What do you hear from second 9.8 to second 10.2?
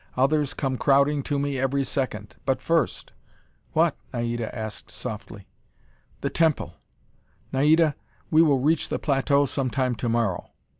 to